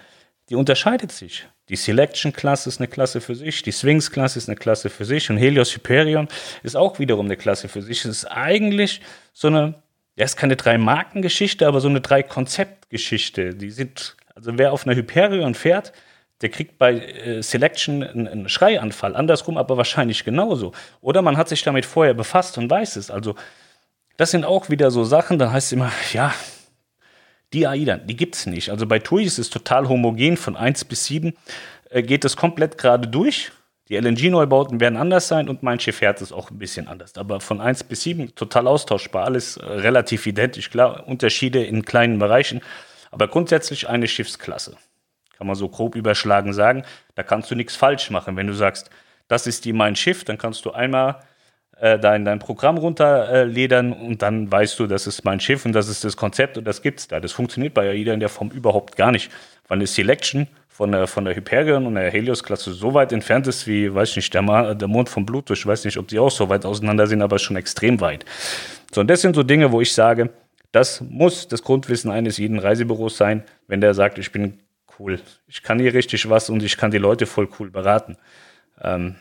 [0.50, 1.48] die unterscheidet sich.
[1.70, 5.38] Die Selection-Klasse ist eine Klasse für sich, die Swings-Klasse ist eine Klasse für sich und
[5.38, 6.28] Helios Hyperion
[6.64, 8.00] ist auch wiederum eine Klasse für sich.
[8.00, 9.02] Es ist eigentlich
[9.34, 9.76] so eine,
[10.18, 13.54] ja, ist keine drei-Marken-Geschichte, aber so eine drei-Konzept-Geschichte.
[13.54, 15.94] Die sind, also wer auf einer Hyperion fährt,
[16.42, 19.16] der kriegt bei äh, Selection einen, einen Schreianfall.
[19.16, 20.74] Andersrum aber wahrscheinlich genauso.
[21.02, 23.10] Oder man hat sich damit vorher befasst und weiß es.
[23.10, 23.36] Also
[24.18, 26.34] das sind auch wieder so Sachen, dann heißt es immer, ja,
[27.54, 28.72] die AIDA, die gibt es nicht.
[28.72, 31.34] Also bei TUI ist es total homogen, von 1 bis 7
[31.90, 33.52] äh, geht es komplett gerade durch.
[33.90, 37.16] Die LNG-Neubauten werden anders sein und mein Schiff fährt es auch ein bisschen anders.
[37.16, 40.70] Aber von 1 bis 7 total austauschbar, alles äh, relativ identisch.
[40.70, 42.62] Klar, Unterschiede in kleinen Bereichen,
[43.12, 44.76] aber grundsätzlich eine Schiffsklasse.
[45.38, 46.84] Kann man so grob überschlagen sagen.
[47.16, 48.36] Da kannst du nichts falsch machen.
[48.36, 48.90] Wenn du sagst,
[49.28, 51.22] das ist die mein Schiff, dann kannst du einmal
[51.80, 55.90] äh, dein, dein Programm runterledern und dann weißt du, das ist mein Schiff und das
[55.90, 57.20] ist das Konzept und das gibt's da.
[57.20, 59.32] Das funktioniert bei AIDA in der Form überhaupt gar nicht,
[59.68, 63.66] weil eine Selection von der, von der Hyperion und der Helios-Klasse so weit entfernt ist
[63.68, 65.54] wie, weiß nicht, der, Ma der Mond von Pluto.
[65.54, 68.26] Ich weiß nicht, ob die auch so weit auseinander sind, aber schon extrem weit.
[68.94, 70.30] So, und das sind so Dinge, wo ich sage,
[70.72, 74.60] das muss das Grundwissen eines jeden Reisebüros sein, wenn der sagt, ich bin
[75.00, 78.18] cool, ich kann hier richtig was und ich kann die Leute voll cool beraten.
[78.82, 79.16] Ähm,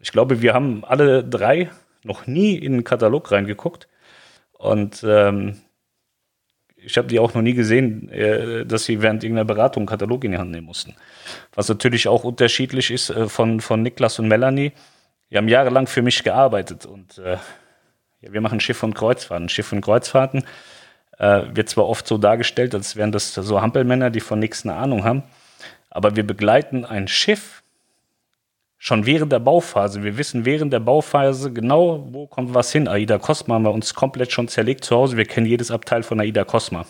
[0.00, 1.70] ich glaube, wir haben alle drei
[2.02, 3.88] noch nie in den Katalog reingeguckt.
[4.52, 5.60] Und ähm,
[6.76, 10.24] ich habe die auch noch nie gesehen, äh, dass sie während irgendeiner Beratung einen Katalog
[10.24, 10.94] in die Hand nehmen mussten.
[11.54, 14.72] Was natürlich auch unterschiedlich ist äh, von, von Niklas und Melanie.
[15.30, 17.36] Die haben jahrelang für mich gearbeitet und äh,
[18.20, 19.48] ja, wir machen Schiff und Kreuzfahrten.
[19.48, 20.44] Schiff und Kreuzfahrten
[21.18, 24.74] äh, wird zwar oft so dargestellt, als wären das so Hampelmänner, die von nichts eine
[24.74, 25.22] Ahnung haben,
[25.88, 27.59] aber wir begleiten ein Schiff
[28.82, 30.02] schon während der Bauphase.
[30.02, 32.88] Wir wissen während der Bauphase genau, wo kommt was hin.
[32.88, 35.18] Aida Cosma haben wir uns komplett schon zerlegt zu Hause.
[35.18, 36.86] Wir kennen jedes Abteil von Aida Cosma.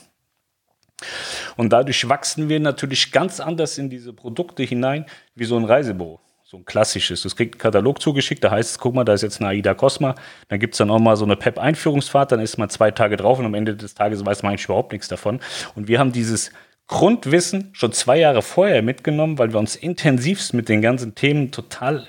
[1.57, 6.21] Und dadurch wachsen wir natürlich ganz anders in diese Produkte hinein, wie so ein Reisebüro.
[6.45, 7.23] So ein klassisches.
[7.23, 9.75] Das kriegt einen Katalog zugeschickt, da heißt es, guck mal, da ist jetzt eine AIDA
[9.75, 10.15] Cosma.
[10.49, 13.41] Dann gibt es dann auch mal so eine PEP-Einführungsfahrt, dann ist man zwei Tage drauf
[13.41, 15.41] und am Ende des Tages weiß man eigentlich überhaupt nichts davon.
[15.75, 16.53] Und wir haben dieses
[16.91, 22.05] Grundwissen schon zwei Jahre vorher mitgenommen, weil wir uns intensivst mit den ganzen Themen total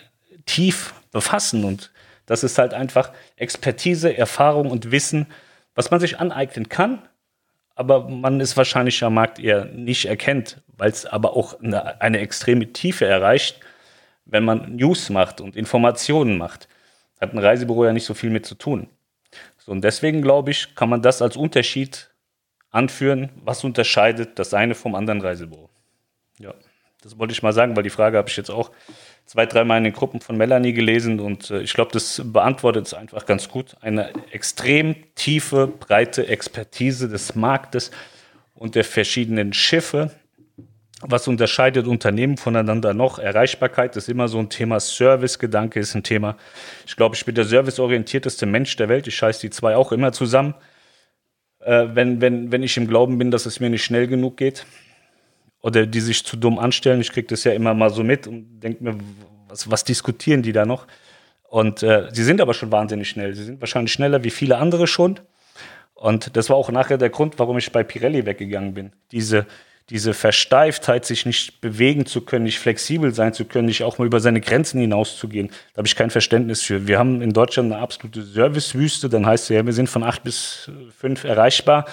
[0.48, 1.63] tief befassen.
[1.63, 1.91] Und
[2.26, 5.28] das ist halt einfach Expertise, Erfahrung und Wissen,
[5.76, 7.04] was man sich aneignen kann,
[7.76, 12.17] aber man es wahrscheinlich am Markt eher nicht erkennt, weil es aber auch eine, eine
[12.17, 13.60] extreme Tiefe erreicht,
[14.26, 16.67] wenn man News macht und Informationen macht.
[17.20, 18.89] Hat ein Reisebüro ja nicht so viel mit zu tun.
[19.60, 22.11] So, und deswegen glaube ich, kann man das als Unterschied
[22.71, 25.69] anführen, was unterscheidet das eine vom anderen Reisebüro.
[26.39, 26.53] Ja,
[27.01, 28.71] das wollte ich mal sagen, weil die Frage habe ich jetzt auch
[29.25, 32.93] zwei, dreimal in den Gruppen von Melanie gelesen und äh, ich glaube, das beantwortet es
[32.93, 33.75] einfach ganz gut.
[33.81, 37.91] Eine extrem tiefe, breite Expertise des Marktes
[38.53, 40.12] und der verschiedenen Schiffe.
[41.03, 43.17] Was unterscheidet Unternehmen voneinander noch?
[43.17, 44.79] Erreichbarkeit ist immer so ein Thema.
[44.79, 46.38] Servicegedanke ist ein Thema.
[46.86, 49.07] Ich glaube, ich bin der serviceorientierteste Mensch der Welt.
[49.07, 50.53] Ich scheiße die zwei auch immer zusammen,
[51.63, 54.65] äh, wenn, wenn, wenn ich im Glauben bin, dass es mir nicht schnell genug geht
[55.62, 57.02] oder die sich zu dumm anstellen.
[57.02, 58.97] Ich kriege das ja immer mal so mit und denke mir,
[59.47, 60.88] was, was diskutieren die da noch?
[61.43, 63.36] Und äh, sie sind aber schon wahnsinnig schnell.
[63.36, 65.19] Sie sind wahrscheinlich schneller wie viele andere schon.
[65.93, 68.91] Und das war auch nachher der Grund, warum ich bei Pirelli weggegangen bin.
[69.12, 69.45] Diese,
[69.91, 74.08] diese Versteiftheit, sich nicht bewegen zu können, nicht flexibel sein zu können, nicht auch mal
[74.08, 76.88] über seine Grenzen hinauszugehen, da habe ich kein Verständnis für.
[76.88, 80.23] Wir haben in Deutschland eine absolute Servicewüste, dann heißt es ja, wir sind von acht
[80.23, 81.86] bis fünf erreichbar.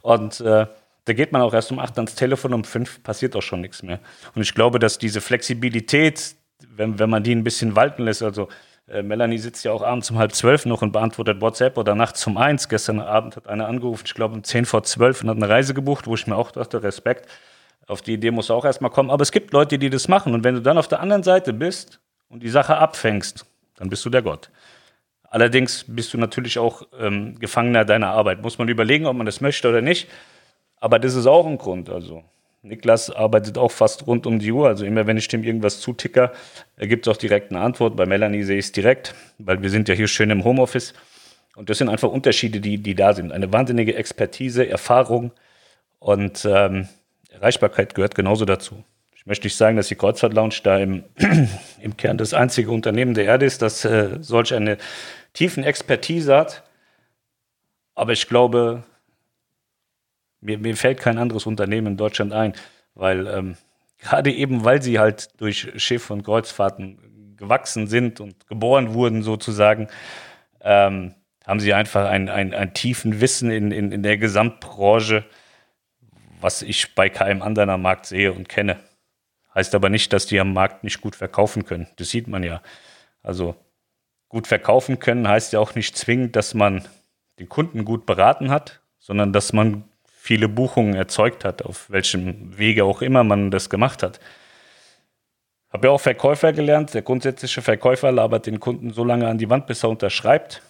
[0.00, 0.66] Und äh,
[1.04, 3.82] da geht man auch erst um acht ans Telefon, um fünf passiert auch schon nichts
[3.82, 3.98] mehr.
[4.36, 6.36] Und ich glaube, dass diese Flexibilität,
[6.76, 8.48] wenn, wenn man die ein bisschen walten lässt, also
[8.90, 12.26] äh, Melanie sitzt ja auch abends um halb zwölf noch und beantwortet WhatsApp oder nachts
[12.26, 12.68] um eins.
[12.68, 15.74] Gestern Abend hat einer angerufen, ich glaube um zehn vor zwölf und hat eine Reise
[15.74, 17.28] gebucht, wo ich mir auch dachte, Respekt.
[17.86, 19.10] Auf die Idee muss auch erstmal kommen.
[19.10, 20.34] Aber es gibt Leute, die das machen.
[20.34, 24.04] Und wenn du dann auf der anderen Seite bist und die Sache abfängst, dann bist
[24.04, 24.50] du der Gott.
[25.24, 28.42] Allerdings bist du natürlich auch ähm, Gefangener deiner Arbeit.
[28.42, 30.08] Muss man überlegen, ob man das möchte oder nicht.
[30.80, 31.88] Aber das ist auch ein Grund.
[31.88, 32.24] Also
[32.62, 34.68] Niklas arbeitet auch fast rund um die Uhr.
[34.68, 36.32] Also immer wenn ich dem irgendwas zuticker,
[36.78, 37.96] gibt es auch direkt eine Antwort.
[37.96, 40.92] Bei Melanie sehe ich es direkt, weil wir sind ja hier schön im Homeoffice.
[41.56, 43.32] Und das sind einfach Unterschiede, die, die da sind.
[43.32, 45.32] Eine wahnsinnige Expertise, Erfahrung
[45.98, 46.88] und ähm,
[47.30, 48.84] Erreichbarkeit gehört genauso dazu.
[49.14, 51.04] Ich möchte nicht sagen, dass die Kreuzfahrt Lounge da im,
[51.80, 54.78] im Kern das einzige Unternehmen der Erde ist, das äh, solch eine
[55.32, 56.62] tiefen Expertise hat.
[57.94, 58.84] Aber ich glaube,
[60.40, 62.54] mir, mir fällt kein anderes Unternehmen in Deutschland ein,
[62.94, 63.56] weil ähm,
[63.98, 69.88] gerade eben, weil sie halt durch Schiff- und Kreuzfahrten gewachsen sind und geboren wurden sozusagen,
[70.60, 71.14] ähm,
[71.46, 75.24] haben sie einfach ein, ein, ein tiefen Wissen in, in, in der Gesamtbranche,
[76.40, 78.78] was ich bei keinem anderen am Markt sehe und kenne.
[79.54, 81.88] Heißt aber nicht, dass die am Markt nicht gut verkaufen können.
[81.96, 82.62] Das sieht man ja.
[83.22, 83.56] Also
[84.28, 86.86] gut verkaufen können heißt ja auch nicht zwingend, dass man
[87.38, 89.84] den Kunden gut beraten hat, sondern dass man
[90.22, 94.20] viele Buchungen erzeugt hat, auf welchem Wege auch immer man das gemacht hat.
[95.70, 96.92] Habe ja auch Verkäufer gelernt.
[96.92, 100.60] Der grundsätzliche Verkäufer labert den Kunden so lange an die Wand, bis er unterschreibt.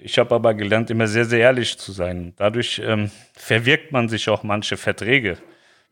[0.00, 2.32] Ich habe aber gelernt, immer sehr, sehr ehrlich zu sein.
[2.36, 5.38] Dadurch ähm, verwirkt man sich auch manche Verträge.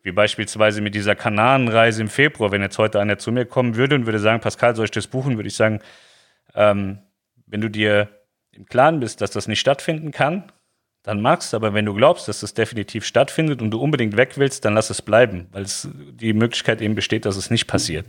[0.01, 2.51] Wie beispielsweise mit dieser Kanarenreise im Februar.
[2.51, 5.07] Wenn jetzt heute einer zu mir kommen würde und würde sagen, Pascal, soll ich das
[5.07, 5.79] buchen, würde ich sagen,
[6.55, 6.99] ähm,
[7.45, 8.09] wenn du dir
[8.51, 10.51] im Klaren bist, dass das nicht stattfinden kann,
[11.03, 11.53] dann machst.
[11.53, 14.89] Aber wenn du glaubst, dass das definitiv stattfindet und du unbedingt weg willst, dann lass
[14.89, 18.07] es bleiben, weil es die Möglichkeit eben besteht, dass es nicht passiert.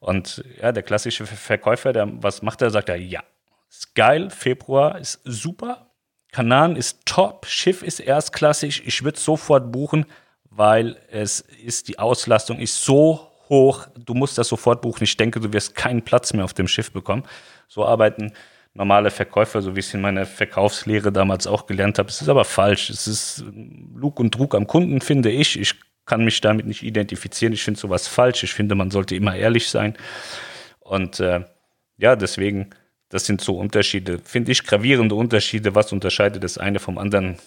[0.00, 3.22] Und ja, der klassische Verkäufer, der was macht er, sagt er, ja,
[3.70, 5.86] ist geil, Februar ist super,
[6.32, 10.06] Kanan ist top, Schiff ist erstklassig, ich würde sofort buchen,
[10.50, 15.04] weil es ist, die Auslastung ist so hoch, du musst das sofort buchen.
[15.04, 17.24] Ich denke, du wirst keinen Platz mehr auf dem Schiff bekommen.
[17.68, 18.32] So arbeiten
[18.74, 22.08] normale Verkäufer, so wie ich es in meiner Verkaufslehre damals auch gelernt habe.
[22.08, 22.90] Es ist aber falsch.
[22.90, 23.44] Es ist
[23.94, 25.58] Lug und Trug am Kunden, finde ich.
[25.58, 25.74] Ich
[26.06, 27.52] kann mich damit nicht identifizieren.
[27.52, 28.42] Ich finde sowas falsch.
[28.42, 29.94] Ich finde, man sollte immer ehrlich sein.
[30.80, 31.44] Und äh,
[31.98, 32.70] ja, deswegen,
[33.08, 35.74] das sind so Unterschiede, finde ich, gravierende Unterschiede.
[35.74, 37.38] Was unterscheidet das eine vom anderen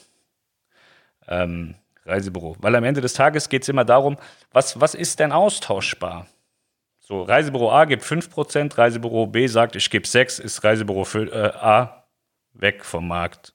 [1.27, 2.55] ähm, Reisebüro?
[2.59, 4.17] Weil am Ende des Tages geht es immer darum,
[4.51, 6.27] was, was ist denn austauschbar?
[7.07, 12.07] So, Reisebüro A gibt 5%, Reisebüro B sagt, ich gebe 6, ist Reisebüro äh, A
[12.53, 13.53] weg vom Markt.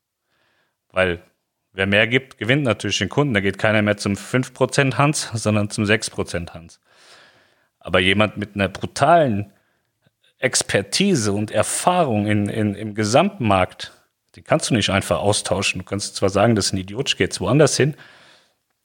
[0.92, 1.22] Weil
[1.72, 3.34] Wer mehr gibt, gewinnt natürlich den Kunden.
[3.34, 6.80] Da geht keiner mehr zum 5% Hans, sondern zum 6% Hans.
[7.78, 9.52] Aber jemand mit einer brutalen
[10.38, 13.92] Expertise und Erfahrung in, in, im Gesamtmarkt,
[14.34, 15.80] den kannst du nicht einfach austauschen.
[15.80, 17.94] Du kannst zwar sagen, das ist ein Idiot, ich gehe woanders hin,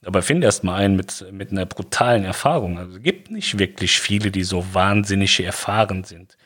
[0.06, 2.78] aber finde erst mal einen mit, mit einer brutalen Erfahrung.
[2.78, 6.38] Also es gibt nicht wirklich viele, die so wahnsinnig erfahren sind.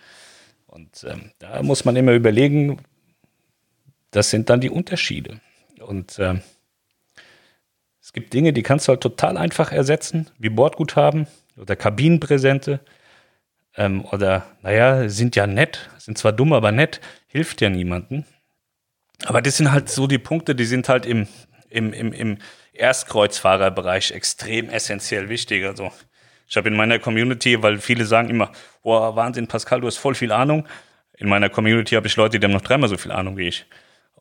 [0.65, 2.77] Und ähm, da muss man immer überlegen,
[4.11, 5.41] das sind dann die Unterschiede.
[5.79, 6.41] Und ähm,
[8.01, 12.79] es gibt Dinge, die kannst du halt total einfach ersetzen, wie Bordguthaben oder Kabinenpräsente.
[13.75, 18.23] Ähm, oder, naja, sind ja nett, sind zwar dumm, aber nett, hilft ja niemandem.
[19.25, 21.27] Aber das sind halt so die Punkte, die sind halt im,
[21.69, 22.37] im, im, im
[22.79, 25.65] Erstkreuzfahrerbereich extrem essentiell wichtig.
[25.65, 25.91] Also
[26.47, 30.15] ich habe in meiner Community, weil viele sagen immer, boah, Wahnsinn, Pascal, du hast voll
[30.15, 30.67] viel Ahnung.
[31.17, 33.65] In meiner Community habe ich Leute, die haben noch dreimal so viel Ahnung wie ich.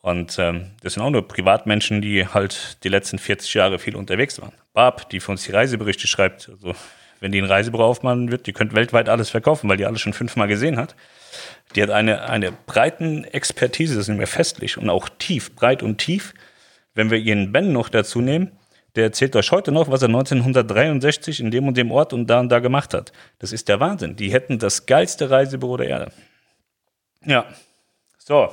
[0.01, 4.41] Und ähm, das sind auch nur Privatmenschen, die halt die letzten 40 Jahre viel unterwegs
[4.41, 4.53] waren.
[4.73, 6.75] Barb, die für uns die Reiseberichte schreibt, also
[7.21, 10.13] wenn die ein Reisebüro aufmachen wird, die könnte weltweit alles verkaufen, weil die alles schon
[10.13, 10.95] fünfmal gesehen hat.
[11.75, 15.99] Die hat eine, eine breiten Expertise, das nicht mehr festlich und auch tief, breit und
[15.99, 16.33] tief.
[16.99, 18.59] Wenn wir ihren Ben noch dazu nehmen,
[18.97, 22.41] der erzählt euch heute noch, was er 1963 in dem und dem Ort und da
[22.41, 23.13] und da gemacht hat.
[23.39, 24.17] Das ist der Wahnsinn.
[24.17, 26.13] Die hätten das geilste Reisebüro der Erde.
[27.25, 27.45] Ja,
[28.19, 28.53] so.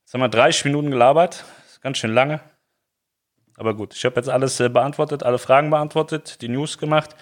[0.00, 1.44] Jetzt haben wir 30 Minuten gelabert.
[1.64, 2.40] Das ist ganz schön lange.
[3.58, 7.14] Aber gut, ich habe jetzt alles äh, beantwortet, alle Fragen beantwortet, die News gemacht.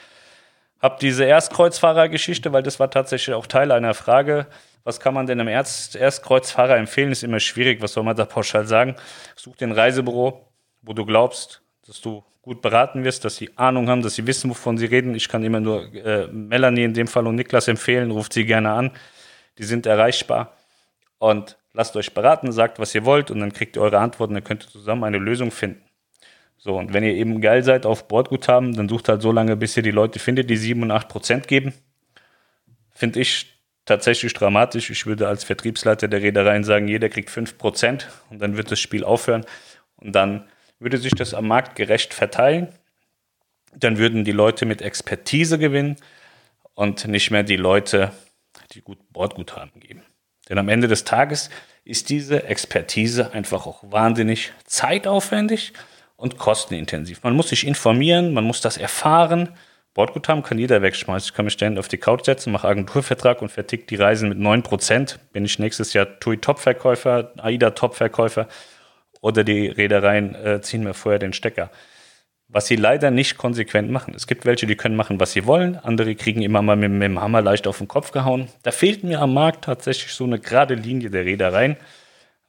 [0.78, 4.46] Hab diese Erstkreuzfahrergeschichte, weil das war tatsächlich auch Teil einer Frage.
[4.84, 7.12] Was kann man denn einem Erst Erstkreuzfahrer empfehlen?
[7.12, 7.82] Ist immer schwierig.
[7.82, 8.96] Was soll man da pauschal sagen?
[9.36, 10.48] Such dir ein Reisebüro,
[10.82, 14.48] wo du glaubst, dass du gut beraten wirst, dass sie Ahnung haben, dass sie wissen,
[14.48, 15.14] wovon sie reden.
[15.14, 18.10] Ich kann immer nur äh, Melanie in dem Fall und Niklas empfehlen.
[18.10, 18.90] Ruft sie gerne an.
[19.58, 20.56] Die sind erreichbar.
[21.18, 24.34] Und lasst euch beraten, sagt, was ihr wollt und dann kriegt ihr eure Antworten.
[24.34, 25.82] Dann könnt ihr zusammen eine Lösung finden.
[26.56, 29.76] So, und wenn ihr eben geil seid auf Bordguthaben, dann sucht halt so lange, bis
[29.76, 31.72] ihr die Leute findet, die 7 und 8 Prozent geben.
[32.90, 33.57] Finde ich
[33.88, 34.90] tatsächlich dramatisch.
[34.90, 38.78] Ich würde als Vertriebsleiter der Reedereien sagen, jeder kriegt 5 Prozent und dann wird das
[38.78, 39.44] Spiel aufhören.
[39.96, 40.46] Und dann
[40.78, 42.68] würde sich das am Markt gerecht verteilen.
[43.74, 45.96] Dann würden die Leute mit Expertise gewinnen
[46.74, 48.12] und nicht mehr die Leute,
[48.72, 50.02] die gut Bordguthaben geben.
[50.48, 51.50] Denn am Ende des Tages
[51.84, 55.72] ist diese Expertise einfach auch wahnsinnig zeitaufwendig
[56.16, 57.22] und kostenintensiv.
[57.22, 59.54] Man muss sich informieren, man muss das erfahren.
[59.94, 61.30] Bordguthaben kann jeder wegschmeißen.
[61.30, 64.38] Ich kann mich ständig auf die Couch setzen, mache Agenturvertrag und vertick die Reisen mit
[64.38, 65.16] 9%.
[65.32, 68.46] Bin ich nächstes Jahr TUI-Top-Verkäufer, AIDA-Top-Verkäufer
[69.20, 71.70] oder die Reedereien äh, ziehen mir vorher den Stecker.
[72.50, 74.14] Was sie leider nicht konsequent machen.
[74.14, 75.76] Es gibt welche, die können machen, was sie wollen.
[75.76, 78.48] Andere kriegen immer mal mit, mit dem Hammer leicht auf den Kopf gehauen.
[78.62, 81.76] Da fehlt mir am Markt tatsächlich so eine gerade Linie der Reedereien.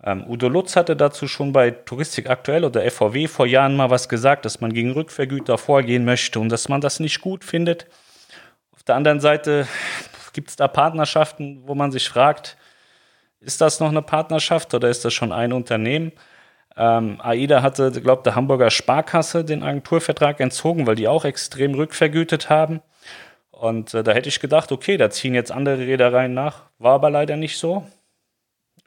[0.03, 4.07] Ähm, Udo Lutz hatte dazu schon bei Touristik aktuell oder FVW vor Jahren mal was
[4.07, 7.87] gesagt, dass man gegen Rückvergüter vorgehen möchte und dass man das nicht gut findet.
[8.71, 9.67] Auf der anderen Seite
[10.33, 12.57] gibt es da Partnerschaften, wo man sich fragt,
[13.41, 16.11] ist das noch eine Partnerschaft oder ist das schon ein Unternehmen?
[16.77, 22.49] Ähm, AIDA hatte, glaube der Hamburger Sparkasse den Agenturvertrag entzogen, weil die auch extrem rückvergütet
[22.49, 22.81] haben.
[23.51, 26.63] Und äh, da hätte ich gedacht, okay, da ziehen jetzt andere Reedereien nach.
[26.77, 27.85] War aber leider nicht so.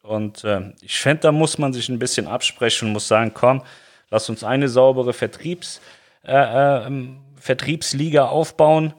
[0.03, 3.63] Und äh, ich fände, da muss man sich ein bisschen absprechen und muss sagen, komm,
[4.11, 5.81] lass uns eine saubere Vertriebs,
[6.25, 6.91] äh, äh,
[7.37, 8.95] Vertriebsliga aufbauen.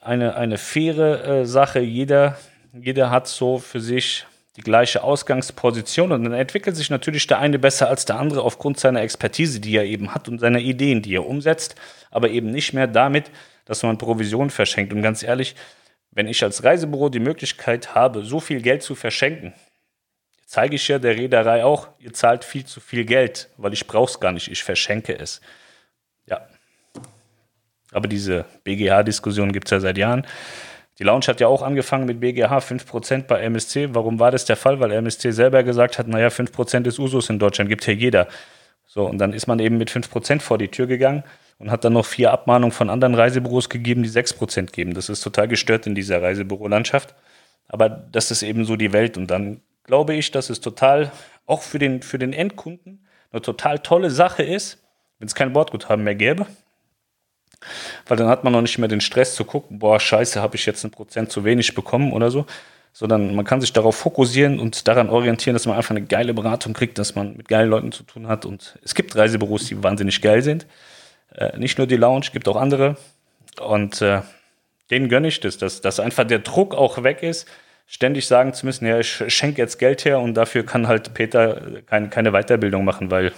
[0.00, 1.80] Eine, eine faire äh, Sache.
[1.80, 2.36] Jeder,
[2.74, 4.26] jeder hat so für sich
[4.56, 8.78] die gleiche Ausgangsposition und dann entwickelt sich natürlich der eine besser als der andere aufgrund
[8.78, 11.74] seiner Expertise, die er eben hat und seiner Ideen, die er umsetzt,
[12.10, 13.30] aber eben nicht mehr damit,
[13.64, 14.92] dass man Provision verschenkt.
[14.92, 15.56] Und ganz ehrlich,
[16.12, 19.54] wenn ich als Reisebüro die Möglichkeit habe, so viel Geld zu verschenken,
[20.46, 24.10] zeige ich ja der Reederei auch, ihr zahlt viel zu viel Geld, weil ich brauche
[24.10, 25.40] es gar nicht, ich verschenke es.
[26.26, 26.46] Ja.
[27.92, 30.26] Aber diese BGH-Diskussion gibt es ja seit Jahren.
[30.98, 33.94] Die Lounge hat ja auch angefangen mit BGH 5% bei MSC.
[33.94, 34.78] Warum war das der Fall?
[34.78, 38.28] Weil MSC selber gesagt hat, naja, 5% ist Usus in Deutschland, gibt hier jeder.
[38.86, 41.24] So, und dann ist man eben mit 5% vor die Tür gegangen
[41.58, 44.94] und hat dann noch vier Abmahnungen von anderen Reisebüros gegeben, die 6% geben.
[44.94, 47.14] Das ist total gestört in dieser Reisebürolandschaft.
[47.66, 49.16] Aber das ist eben so die Welt.
[49.16, 51.12] Und dann glaube ich, dass es total,
[51.46, 54.78] auch für den, für den Endkunden, eine total tolle Sache ist,
[55.18, 56.46] wenn es kein Bordguthaben mehr gäbe.
[58.06, 60.66] Weil dann hat man noch nicht mehr den Stress zu gucken, boah, scheiße, habe ich
[60.66, 62.46] jetzt ein Prozent zu wenig bekommen oder so.
[62.92, 66.74] Sondern man kann sich darauf fokussieren und daran orientieren, dass man einfach eine geile Beratung
[66.74, 68.44] kriegt, dass man mit geilen Leuten zu tun hat.
[68.44, 70.66] Und es gibt Reisebüros, die wahnsinnig geil sind.
[71.34, 72.96] Äh, nicht nur die Lounge, gibt auch andere.
[73.60, 74.20] Und äh,
[74.90, 77.48] denen gönne ich das, dass, dass einfach der Druck auch weg ist,
[77.86, 81.82] ständig sagen zu müssen, ja, ich schenke jetzt Geld her und dafür kann halt Peter
[81.86, 83.32] kein, keine Weiterbildung machen, weil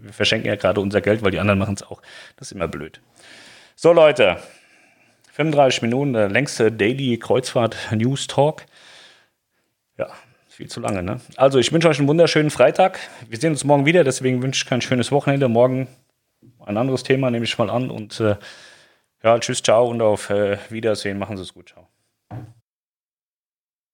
[0.00, 2.02] Wir verschenken ja gerade unser Geld, weil die anderen machen es auch.
[2.36, 3.00] Das ist immer blöd.
[3.74, 4.36] So, Leute.
[5.32, 8.66] 35 Minuten, der längste Daily Kreuzfahrt News Talk.
[9.96, 10.08] Ja,
[10.48, 11.20] viel zu lange, ne?
[11.36, 12.98] Also, ich wünsche euch einen wunderschönen Freitag.
[13.28, 15.48] Wir sehen uns morgen wieder, deswegen wünsche ich kein schönes Wochenende.
[15.48, 15.88] Morgen
[16.66, 17.90] ein anderes Thema, nehme ich mal an.
[17.90, 18.36] Und äh,
[19.22, 21.18] ja, tschüss, ciao und auf äh, Wiedersehen.
[21.18, 21.88] Machen Sie es gut, ciao.